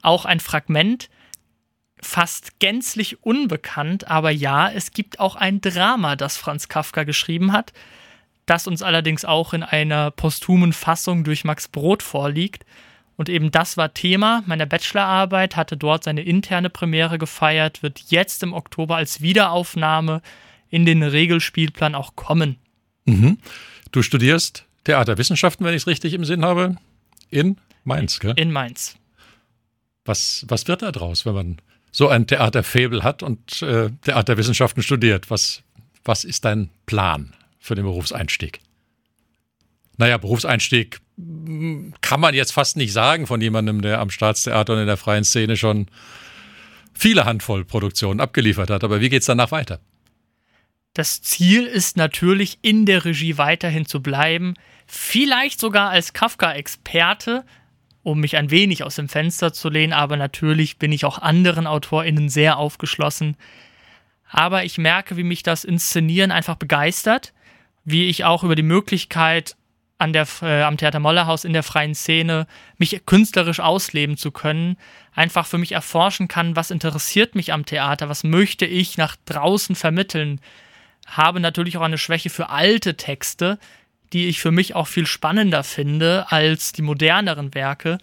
Auch 0.00 0.26
ein 0.26 0.38
Fragment, 0.38 1.10
fast 2.00 2.60
gänzlich 2.60 3.24
unbekannt, 3.24 4.08
aber 4.08 4.30
ja, 4.30 4.70
es 4.70 4.92
gibt 4.92 5.18
auch 5.18 5.34
ein 5.34 5.60
Drama, 5.60 6.14
das 6.14 6.36
Franz 6.36 6.68
Kafka 6.68 7.02
geschrieben 7.02 7.50
hat, 7.50 7.72
das 8.46 8.68
uns 8.68 8.80
allerdings 8.80 9.24
auch 9.24 9.52
in 9.52 9.64
einer 9.64 10.12
posthumen 10.12 10.72
Fassung 10.72 11.24
durch 11.24 11.42
Max 11.42 11.66
Brod 11.66 12.04
vorliegt. 12.04 12.64
Und 13.16 13.28
eben 13.28 13.50
das 13.50 13.76
war 13.76 13.92
Thema 13.92 14.44
meiner 14.46 14.66
Bachelorarbeit, 14.66 15.56
hatte 15.56 15.76
dort 15.76 16.04
seine 16.04 16.22
interne 16.22 16.70
Premiere 16.70 17.18
gefeiert, 17.18 17.82
wird 17.82 18.04
jetzt 18.10 18.44
im 18.44 18.52
Oktober 18.52 18.94
als 18.94 19.20
Wiederaufnahme 19.20 20.22
in 20.70 20.84
den 20.84 21.02
Regelspielplan 21.02 21.94
auch 21.94 22.16
kommen. 22.16 22.56
Mhm. 23.04 23.38
Du 23.92 24.02
studierst 24.02 24.64
Theaterwissenschaften, 24.84 25.64
wenn 25.64 25.74
ich 25.74 25.82
es 25.82 25.86
richtig 25.86 26.14
im 26.14 26.24
Sinn 26.24 26.44
habe, 26.44 26.76
in 27.30 27.56
Mainz, 27.84 28.20
gell? 28.20 28.34
In 28.36 28.52
Mainz. 28.52 28.96
Was, 30.04 30.44
was 30.48 30.68
wird 30.68 30.82
da 30.82 30.92
draus, 30.92 31.26
wenn 31.26 31.34
man 31.34 31.56
so 31.90 32.08
ein 32.08 32.26
Theaterfabel 32.26 33.02
hat 33.02 33.22
und 33.22 33.62
äh, 33.62 33.90
Theaterwissenschaften 34.02 34.82
studiert? 34.82 35.30
Was, 35.30 35.62
was 36.04 36.24
ist 36.24 36.44
dein 36.44 36.70
Plan 36.86 37.32
für 37.58 37.74
den 37.74 37.84
Berufseinstieg? 37.84 38.60
Naja, 39.96 40.18
Berufseinstieg 40.18 41.00
hm, 41.16 41.94
kann 42.00 42.20
man 42.20 42.34
jetzt 42.34 42.52
fast 42.52 42.76
nicht 42.76 42.92
sagen 42.92 43.26
von 43.26 43.40
jemandem, 43.40 43.82
der 43.82 44.00
am 44.00 44.10
Staatstheater 44.10 44.74
und 44.74 44.80
in 44.80 44.86
der 44.86 44.96
freien 44.96 45.24
Szene 45.24 45.56
schon 45.56 45.86
viele 46.92 47.24
Handvoll 47.24 47.64
Produktionen 47.64 48.20
abgeliefert 48.20 48.70
hat. 48.70 48.84
Aber 48.84 49.00
wie 49.00 49.08
geht 49.08 49.22
es 49.22 49.26
danach 49.26 49.50
weiter? 49.50 49.80
Das 50.96 51.20
Ziel 51.20 51.66
ist 51.66 51.98
natürlich, 51.98 52.56
in 52.62 52.86
der 52.86 53.04
Regie 53.04 53.36
weiterhin 53.36 53.84
zu 53.84 54.00
bleiben, 54.00 54.54
vielleicht 54.86 55.60
sogar 55.60 55.90
als 55.90 56.14
Kafka-Experte, 56.14 57.44
um 58.02 58.18
mich 58.18 58.38
ein 58.38 58.50
wenig 58.50 58.82
aus 58.82 58.96
dem 58.96 59.10
Fenster 59.10 59.52
zu 59.52 59.68
lehnen, 59.68 59.92
aber 59.92 60.16
natürlich 60.16 60.78
bin 60.78 60.92
ich 60.92 61.04
auch 61.04 61.18
anderen 61.18 61.66
AutorInnen 61.66 62.30
sehr 62.30 62.56
aufgeschlossen. 62.56 63.36
Aber 64.30 64.64
ich 64.64 64.78
merke, 64.78 65.18
wie 65.18 65.22
mich 65.22 65.42
das 65.42 65.64
Inszenieren 65.64 66.32
einfach 66.32 66.54
begeistert, 66.54 67.34
wie 67.84 68.08
ich 68.08 68.24
auch 68.24 68.42
über 68.42 68.54
die 68.54 68.62
Möglichkeit 68.62 69.54
an 69.98 70.14
der, 70.14 70.26
äh, 70.40 70.62
am 70.62 70.78
Theater 70.78 70.98
Mollerhaus 70.98 71.44
in 71.44 71.52
der 71.52 71.62
freien 71.62 71.94
Szene 71.94 72.46
mich 72.78 73.02
künstlerisch 73.04 73.60
ausleben 73.60 74.16
zu 74.16 74.30
können, 74.30 74.78
einfach 75.14 75.44
für 75.44 75.58
mich 75.58 75.72
erforschen 75.72 76.26
kann, 76.26 76.56
was 76.56 76.70
interessiert 76.70 77.34
mich 77.34 77.52
am 77.52 77.66
Theater, 77.66 78.08
was 78.08 78.24
möchte 78.24 78.64
ich 78.64 78.96
nach 78.96 79.14
draußen 79.26 79.76
vermitteln, 79.76 80.40
habe 81.06 81.40
natürlich 81.40 81.76
auch 81.76 81.82
eine 81.82 81.98
Schwäche 81.98 82.30
für 82.30 82.50
alte 82.50 82.96
Texte, 82.96 83.58
die 84.12 84.26
ich 84.26 84.40
für 84.40 84.50
mich 84.50 84.74
auch 84.74 84.86
viel 84.86 85.06
spannender 85.06 85.64
finde 85.64 86.26
als 86.30 86.72
die 86.72 86.82
moderneren 86.82 87.54
Werke. 87.54 87.98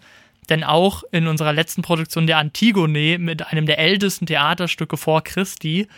Denn 0.48 0.64
auch 0.64 1.04
in 1.10 1.26
unserer 1.26 1.52
letzten 1.52 1.82
Produktion 1.82 2.26
der 2.26 2.38
Antigone 2.38 3.18
mit 3.18 3.46
einem 3.46 3.66
der 3.66 3.78
ältesten 3.78 4.26
Theaterstücke 4.26 4.96
vor 4.96 5.24
Christi 5.24 5.88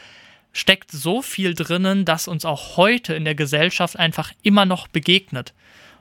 steckt 0.52 0.90
so 0.90 1.20
viel 1.20 1.54
drinnen, 1.54 2.04
dass 2.04 2.28
uns 2.28 2.44
auch 2.44 2.76
heute 2.76 3.14
in 3.14 3.24
der 3.24 3.34
Gesellschaft 3.34 3.98
einfach 3.98 4.32
immer 4.42 4.64
noch 4.64 4.88
begegnet. 4.88 5.52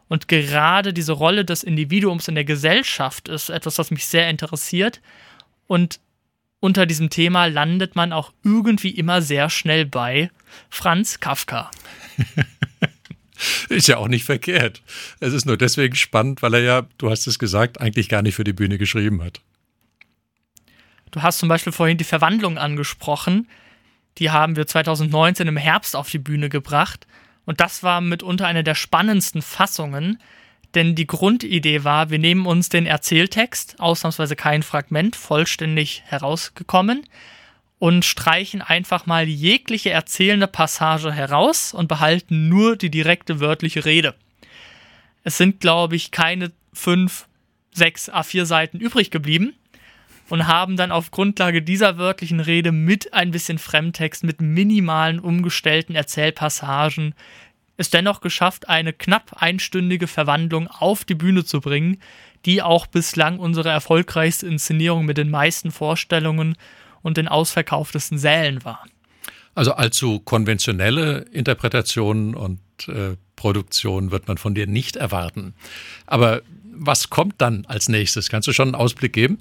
Und 0.07 0.27
gerade 0.27 0.93
diese 0.93 1.13
Rolle 1.13 1.43
des 1.45 1.63
Individuums 1.63 2.27
in 2.27 2.35
der 2.35 2.45
Gesellschaft 2.45 3.27
ist 3.27 3.49
etwas, 3.49 3.79
was 3.79 3.91
mich 3.91 4.05
sehr 4.05 4.29
interessiert. 4.29 5.01
Und 5.67 5.99
unter 6.65 6.87
diesem 6.87 7.11
Thema 7.11 7.45
landet 7.45 7.95
man 7.95 8.11
auch 8.11 8.33
irgendwie 8.43 8.89
immer 8.89 9.21
sehr 9.21 9.51
schnell 9.51 9.85
bei 9.85 10.31
Franz 10.71 11.19
Kafka. 11.19 11.69
Ist 13.69 13.87
ja 13.87 13.97
auch 13.97 14.07
nicht 14.07 14.23
verkehrt. 14.23 14.81
Es 15.19 15.33
ist 15.33 15.45
nur 15.45 15.57
deswegen 15.57 15.95
spannend, 15.95 16.41
weil 16.41 16.55
er 16.55 16.61
ja, 16.61 16.87
du 16.97 17.11
hast 17.11 17.27
es 17.27 17.37
gesagt, 17.37 17.81
eigentlich 17.81 18.09
gar 18.09 18.21
nicht 18.21 18.33
für 18.33 18.45
die 18.45 18.53
Bühne 18.53 18.77
geschrieben 18.77 19.21
hat. 19.21 19.41
Du 21.11 21.21
hast 21.21 21.37
zum 21.37 21.49
Beispiel 21.49 21.73
vorhin 21.73 21.97
die 21.97 22.05
Verwandlung 22.05 22.57
angesprochen. 22.57 23.47
Die 24.17 24.31
haben 24.31 24.55
wir 24.55 24.65
2019 24.65 25.47
im 25.47 25.57
Herbst 25.57 25.95
auf 25.95 26.09
die 26.09 26.17
Bühne 26.17 26.49
gebracht. 26.49 27.05
Und 27.45 27.59
das 27.59 27.83
war 27.83 28.01
mitunter 28.01 28.47
eine 28.47 28.63
der 28.63 28.75
spannendsten 28.75 29.41
Fassungen, 29.41 30.17
denn 30.75 30.95
die 30.95 31.07
Grundidee 31.07 31.83
war, 31.83 32.09
wir 32.09 32.19
nehmen 32.19 32.45
uns 32.45 32.69
den 32.69 32.85
Erzähltext, 32.85 33.79
ausnahmsweise 33.79 34.35
kein 34.35 34.63
Fragment, 34.63 35.15
vollständig 35.15 36.03
herausgekommen, 36.05 37.05
und 37.77 38.05
streichen 38.05 38.61
einfach 38.61 39.05
mal 39.05 39.27
jegliche 39.27 39.89
erzählende 39.89 40.47
Passage 40.47 41.11
heraus 41.11 41.73
und 41.73 41.87
behalten 41.87 42.47
nur 42.47 42.77
die 42.77 42.89
direkte 42.89 43.39
wörtliche 43.39 43.85
Rede. 43.85 44.15
Es 45.23 45.37
sind, 45.37 45.59
glaube 45.59 45.95
ich, 45.95 46.11
keine 46.11 46.51
fünf, 46.73 47.27
sechs 47.71 48.09
A4 48.09 48.45
Seiten 48.45 48.79
übrig 48.79 49.11
geblieben 49.11 49.53
und 50.29 50.47
haben 50.47 50.77
dann 50.77 50.91
auf 50.91 51.11
Grundlage 51.11 51.61
dieser 51.61 51.97
wörtlichen 51.97 52.39
Rede 52.39 52.71
mit 52.71 53.13
ein 53.13 53.31
bisschen 53.31 53.59
Fremdtext, 53.59 54.23
mit 54.23 54.41
minimalen 54.41 55.19
umgestellten 55.19 55.95
Erzählpassagen 55.95 57.13
es 57.77 57.89
dennoch 57.89 58.21
geschafft, 58.21 58.69
eine 58.69 58.93
knapp 58.93 59.41
einstündige 59.41 60.07
Verwandlung 60.07 60.67
auf 60.67 61.03
die 61.03 61.15
Bühne 61.15 61.43
zu 61.43 61.61
bringen, 61.61 62.01
die 62.45 62.61
auch 62.61 62.87
bislang 62.87 63.39
unsere 63.39 63.69
erfolgreichste 63.69 64.47
Inszenierung 64.47 65.05
mit 65.05 65.17
den 65.17 65.29
meisten 65.29 65.71
Vorstellungen 65.71 66.55
und 67.01 67.17
den 67.17 67.27
ausverkauftesten 67.27 68.17
Sälen 68.17 68.63
war. 68.63 68.85
Also 69.55 69.73
allzu 69.73 70.19
konventionelle 70.19 71.19
Interpretationen 71.31 72.35
und 72.35 72.59
äh, 72.87 73.15
Produktionen 73.35 74.11
wird 74.11 74.27
man 74.27 74.37
von 74.37 74.53
dir 74.53 74.67
nicht 74.67 74.95
erwarten. 74.95 75.53
Aber 76.05 76.41
was 76.73 77.09
kommt 77.09 77.35
dann 77.37 77.65
als 77.67 77.89
nächstes? 77.89 78.29
Kannst 78.29 78.47
du 78.47 78.53
schon 78.53 78.69
einen 78.69 78.75
Ausblick 78.75 79.13
geben? 79.13 79.39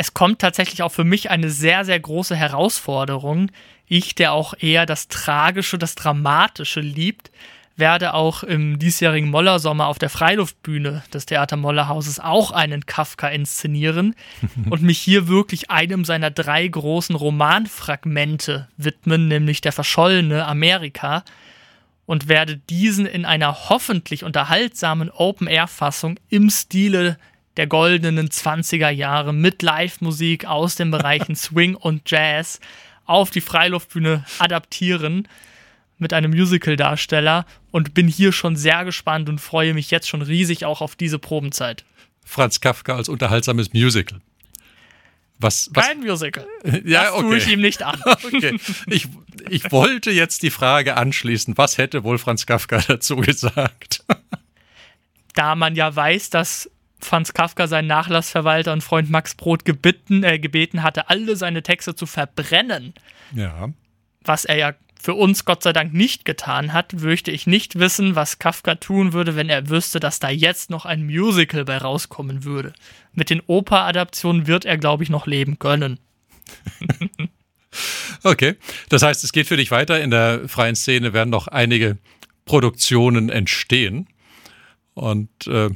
Es 0.00 0.14
kommt 0.14 0.38
tatsächlich 0.38 0.84
auch 0.84 0.92
für 0.92 1.02
mich 1.02 1.28
eine 1.28 1.50
sehr, 1.50 1.84
sehr 1.84 1.98
große 1.98 2.36
Herausforderung. 2.36 3.50
Ich, 3.88 4.14
der 4.14 4.32
auch 4.32 4.54
eher 4.56 4.86
das 4.86 5.08
Tragische, 5.08 5.76
das 5.76 5.96
Dramatische 5.96 6.78
liebt, 6.78 7.32
werde 7.74 8.14
auch 8.14 8.44
im 8.44 8.78
diesjährigen 8.78 9.28
Mollersommer 9.28 9.88
auf 9.88 9.98
der 9.98 10.08
Freiluftbühne 10.08 11.02
des 11.12 11.26
Theater 11.26 11.56
Mollerhauses 11.56 12.20
auch 12.20 12.52
einen 12.52 12.86
Kafka 12.86 13.26
inszenieren 13.26 14.14
und 14.70 14.82
mich 14.82 15.00
hier 15.00 15.26
wirklich 15.26 15.68
einem 15.68 16.04
seiner 16.04 16.30
drei 16.30 16.68
großen 16.68 17.16
Romanfragmente 17.16 18.68
widmen, 18.76 19.26
nämlich 19.26 19.62
der 19.62 19.72
verschollene 19.72 20.46
Amerika. 20.46 21.24
und 22.06 22.28
werde 22.28 22.56
diesen 22.56 23.04
in 23.04 23.24
einer 23.24 23.68
hoffentlich 23.68 24.22
unterhaltsamen 24.22 25.10
Open-Air-Fassung 25.10 26.20
im 26.28 26.50
Stile 26.50 27.18
der 27.58 27.66
goldenen 27.66 28.28
20er 28.28 28.88
Jahre 28.88 29.34
mit 29.34 29.62
Live-Musik 29.62 30.46
aus 30.46 30.76
den 30.76 30.92
Bereichen 30.92 31.34
Swing 31.36 31.74
und 31.74 32.08
Jazz 32.08 32.60
auf 33.04 33.30
die 33.30 33.40
Freiluftbühne 33.40 34.24
adaptieren 34.38 35.26
mit 35.98 36.12
einem 36.12 36.30
Musical-Darsteller 36.30 37.46
und 37.72 37.94
bin 37.94 38.06
hier 38.06 38.30
schon 38.30 38.54
sehr 38.54 38.84
gespannt 38.84 39.28
und 39.28 39.40
freue 39.40 39.74
mich 39.74 39.90
jetzt 39.90 40.08
schon 40.08 40.22
riesig 40.22 40.64
auch 40.64 40.80
auf 40.80 40.94
diese 40.94 41.18
Probenzeit. 41.18 41.84
Franz 42.24 42.60
Kafka 42.60 42.94
als 42.94 43.08
unterhaltsames 43.08 43.72
Musical. 43.72 44.20
Was, 45.40 45.68
was? 45.72 45.86
Kein 45.86 46.00
Musical. 46.00 46.46
Ja, 46.84 47.04
das 47.04 47.12
okay. 47.14 47.22
tue 47.22 47.36
ich 47.38 47.48
ihm 47.48 47.60
nicht 47.60 47.82
an. 47.82 48.00
Okay. 48.06 48.58
Ich, 48.86 49.08
ich 49.48 49.72
wollte 49.72 50.12
jetzt 50.12 50.44
die 50.44 50.50
Frage 50.50 50.96
anschließen, 50.96 51.58
was 51.58 51.76
hätte 51.76 52.04
wohl 52.04 52.18
Franz 52.18 52.46
Kafka 52.46 52.78
dazu 52.86 53.16
gesagt? 53.16 54.04
Da 55.34 55.56
man 55.56 55.74
ja 55.74 55.94
weiß, 55.94 56.30
dass 56.30 56.70
Franz 57.00 57.32
Kafka 57.32 57.66
seinen 57.66 57.86
Nachlassverwalter 57.86 58.72
und 58.72 58.82
Freund 58.82 59.10
Max 59.10 59.34
Brot 59.34 59.64
gebeten, 59.64 60.24
äh, 60.24 60.38
gebeten 60.38 60.82
hatte, 60.82 61.08
alle 61.08 61.36
seine 61.36 61.62
Texte 61.62 61.94
zu 61.94 62.06
verbrennen. 62.06 62.94
Ja. 63.34 63.70
Was 64.22 64.44
er 64.44 64.56
ja 64.56 64.74
für 65.00 65.14
uns 65.14 65.44
Gott 65.44 65.62
sei 65.62 65.72
Dank 65.72 65.94
nicht 65.94 66.24
getan 66.24 66.72
hat, 66.72 66.92
möchte 66.94 67.30
ich 67.30 67.46
nicht 67.46 67.78
wissen, 67.78 68.16
was 68.16 68.38
Kafka 68.38 68.74
tun 68.74 69.12
würde, 69.12 69.36
wenn 69.36 69.48
er 69.48 69.68
wüsste, 69.68 70.00
dass 70.00 70.18
da 70.18 70.28
jetzt 70.28 70.70
noch 70.70 70.84
ein 70.86 71.06
Musical 71.06 71.64
bei 71.64 71.78
rauskommen 71.78 72.44
würde. 72.44 72.72
Mit 73.12 73.30
den 73.30 73.40
Oper-Adaptionen 73.46 74.46
wird 74.46 74.64
er, 74.64 74.76
glaube 74.76 75.04
ich, 75.04 75.10
noch 75.10 75.26
leben 75.26 75.58
können. 75.58 76.00
okay, 78.24 78.56
das 78.88 79.02
heißt, 79.02 79.22
es 79.22 79.32
geht 79.32 79.46
für 79.46 79.56
dich 79.56 79.70
weiter. 79.70 80.00
In 80.00 80.10
der 80.10 80.48
freien 80.48 80.74
Szene 80.74 81.12
werden 81.12 81.30
noch 81.30 81.46
einige 81.46 81.98
Produktionen 82.44 83.28
entstehen. 83.28 84.08
Und 84.94 85.46
äh, 85.46 85.70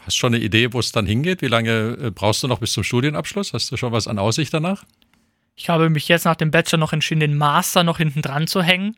hast 0.00 0.16
schon 0.16 0.34
eine 0.34 0.42
Idee, 0.42 0.72
wo 0.72 0.80
es 0.80 0.92
dann 0.92 1.06
hingeht? 1.06 1.42
Wie 1.42 1.46
lange 1.46 1.96
äh, 2.00 2.10
brauchst 2.10 2.42
du 2.42 2.48
noch 2.48 2.58
bis 2.58 2.72
zum 2.72 2.84
Studienabschluss? 2.84 3.52
Hast 3.52 3.70
du 3.70 3.76
schon 3.76 3.92
was 3.92 4.08
an 4.08 4.18
Aussicht 4.18 4.52
danach? 4.52 4.84
Ich 5.56 5.68
habe 5.68 5.90
mich 5.90 6.08
jetzt 6.08 6.24
nach 6.24 6.36
dem 6.36 6.50
Bachelor 6.50 6.78
noch 6.78 6.92
entschieden, 6.92 7.20
den 7.20 7.36
Master 7.36 7.84
noch 7.84 7.98
hinten 7.98 8.22
dran 8.22 8.46
zu 8.46 8.62
hängen, 8.62 8.96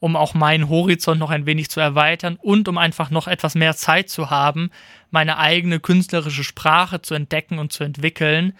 um 0.00 0.16
auch 0.16 0.34
meinen 0.34 0.68
Horizont 0.68 1.20
noch 1.20 1.30
ein 1.30 1.46
wenig 1.46 1.70
zu 1.70 1.78
erweitern 1.78 2.36
und 2.40 2.68
um 2.68 2.78
einfach 2.78 3.10
noch 3.10 3.28
etwas 3.28 3.54
mehr 3.54 3.76
Zeit 3.76 4.10
zu 4.10 4.28
haben, 4.28 4.70
meine 5.10 5.38
eigene 5.38 5.78
künstlerische 5.78 6.42
Sprache 6.42 7.00
zu 7.00 7.14
entdecken 7.14 7.58
und 7.58 7.72
zu 7.72 7.84
entwickeln. 7.84 8.54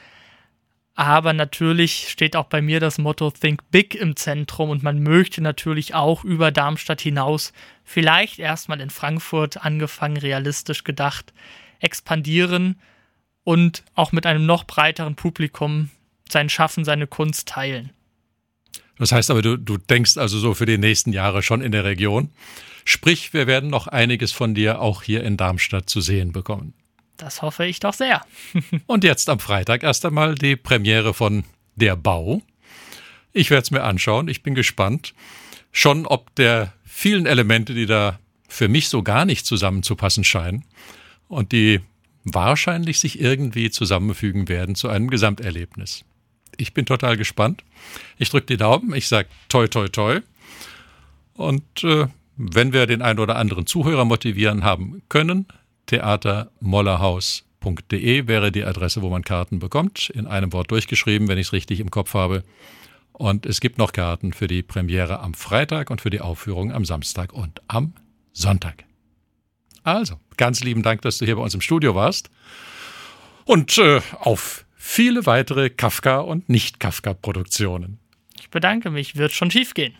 Aber 0.94 1.32
natürlich 1.32 2.08
steht 2.08 2.36
auch 2.36 2.44
bei 2.44 2.60
mir 2.60 2.78
das 2.78 2.98
Motto 2.98 3.30
Think 3.30 3.62
Big 3.70 3.94
im 3.94 4.16
Zentrum 4.16 4.70
und 4.70 4.82
man 4.82 5.02
möchte 5.02 5.40
natürlich 5.40 5.94
auch 5.94 6.24
über 6.24 6.50
Darmstadt 6.50 7.00
hinaus, 7.00 7.52
vielleicht 7.84 8.38
erstmal 8.38 8.80
in 8.80 8.90
Frankfurt 8.90 9.64
angefangen, 9.64 10.18
realistisch 10.18 10.84
gedacht, 10.84 11.32
expandieren 11.80 12.78
und 13.44 13.82
auch 13.94 14.12
mit 14.12 14.26
einem 14.26 14.46
noch 14.46 14.64
breiteren 14.64 15.16
Publikum 15.16 15.90
sein 16.28 16.48
Schaffen, 16.48 16.84
seine 16.84 17.06
Kunst 17.06 17.48
teilen. 17.48 17.90
Das 18.98 19.12
heißt 19.12 19.30
aber, 19.30 19.42
du, 19.42 19.56
du 19.56 19.78
denkst 19.78 20.18
also 20.18 20.38
so 20.38 20.54
für 20.54 20.66
die 20.66 20.78
nächsten 20.78 21.12
Jahre 21.12 21.42
schon 21.42 21.62
in 21.62 21.72
der 21.72 21.84
Region. 21.84 22.30
Sprich, 22.84 23.32
wir 23.32 23.46
werden 23.46 23.70
noch 23.70 23.86
einiges 23.86 24.30
von 24.30 24.54
dir 24.54 24.80
auch 24.80 25.02
hier 25.02 25.24
in 25.24 25.36
Darmstadt 25.36 25.88
zu 25.88 26.00
sehen 26.00 26.32
bekommen. 26.32 26.74
Das 27.16 27.42
hoffe 27.42 27.64
ich 27.64 27.80
doch 27.80 27.94
sehr. 27.94 28.22
Und 28.86 29.04
jetzt 29.04 29.28
am 29.28 29.40
Freitag 29.40 29.82
erst 29.82 30.04
einmal 30.04 30.34
die 30.34 30.56
Premiere 30.56 31.14
von 31.14 31.44
Der 31.76 31.96
Bau. 31.96 32.42
Ich 33.32 33.50
werde 33.50 33.62
es 33.62 33.70
mir 33.70 33.84
anschauen. 33.84 34.28
Ich 34.28 34.42
bin 34.42 34.54
gespannt. 34.54 35.14
Schon 35.72 36.06
ob 36.06 36.34
der 36.34 36.72
vielen 36.84 37.26
Elemente, 37.26 37.74
die 37.74 37.86
da 37.86 38.18
für 38.48 38.68
mich 38.68 38.88
so 38.88 39.02
gar 39.02 39.24
nicht 39.24 39.46
zusammenzupassen 39.46 40.24
scheinen 40.24 40.64
und 41.30 41.52
die 41.52 41.80
wahrscheinlich 42.24 43.00
sich 43.00 43.18
irgendwie 43.18 43.70
zusammenfügen 43.70 44.50
werden 44.50 44.74
zu 44.74 44.90
einem 44.90 45.08
Gesamterlebnis 45.08 46.04
ich 46.60 46.74
bin 46.74 46.84
total 46.86 47.16
gespannt. 47.16 47.64
Ich 48.18 48.30
drücke 48.30 48.46
die 48.46 48.56
Daumen, 48.56 48.94
ich 48.94 49.08
sage 49.08 49.28
toi, 49.48 49.66
toi, 49.66 49.88
toi. 49.88 50.20
Und 51.34 51.82
äh, 51.84 52.06
wenn 52.36 52.72
wir 52.72 52.86
den 52.86 53.02
einen 53.02 53.18
oder 53.18 53.34
anderen 53.36 53.66
Zuhörer 53.66 54.04
motivieren 54.04 54.62
haben 54.64 55.02
können, 55.08 55.46
theatermollerhaus.de 55.86 58.28
wäre 58.28 58.52
die 58.52 58.64
Adresse, 58.64 59.02
wo 59.02 59.08
man 59.08 59.24
Karten 59.24 59.58
bekommt. 59.58 60.10
In 60.10 60.26
einem 60.26 60.52
Wort 60.52 60.70
durchgeschrieben, 60.70 61.26
wenn 61.28 61.38
ich 61.38 61.46
es 61.48 61.54
richtig 61.54 61.80
im 61.80 61.90
Kopf 61.90 62.14
habe. 62.14 62.44
Und 63.12 63.46
es 63.46 63.60
gibt 63.60 63.78
noch 63.78 63.90
Karten 63.92 64.32
für 64.32 64.46
die 64.46 64.62
Premiere 64.62 65.18
am 65.20 65.34
Freitag 65.34 65.90
und 65.90 66.00
für 66.00 66.10
die 66.10 66.20
Aufführung 66.20 66.70
am 66.72 66.84
Samstag 66.84 67.32
und 67.32 67.60
am 67.68 67.94
Sonntag. 68.32 68.84
Also, 69.82 70.20
ganz 70.40 70.64
lieben 70.64 70.82
Dank, 70.82 71.02
dass 71.02 71.18
du 71.18 71.26
hier 71.26 71.36
bei 71.36 71.42
uns 71.42 71.54
im 71.54 71.60
Studio 71.60 71.94
warst. 71.94 72.30
Und 73.44 73.76
äh, 73.76 74.00
auf 74.18 74.64
viele 74.74 75.26
weitere 75.26 75.68
Kafka- 75.68 76.20
und 76.20 76.48
Nicht-Kafka-Produktionen. 76.48 77.98
Ich 78.40 78.48
bedanke 78.48 78.90
mich, 78.90 79.16
wird 79.16 79.32
schon 79.32 79.50
schief 79.50 79.74
gehen. 79.74 79.94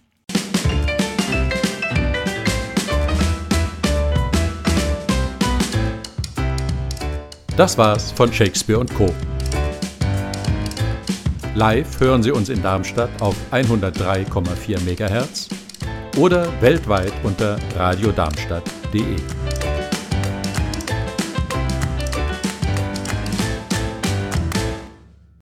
Das 7.56 7.76
war's 7.76 8.10
von 8.10 8.32
Shakespeare 8.32 8.86
Co. 8.86 9.14
Live 11.54 12.00
hören 12.00 12.22
Sie 12.22 12.30
uns 12.30 12.48
in 12.48 12.62
Darmstadt 12.62 13.10
auf 13.20 13.36
103,4 13.52 14.80
MHz 14.80 15.48
oder 16.16 16.48
weltweit 16.62 17.12
unter 17.24 17.58
radiodarmstadt.de. 17.76 19.39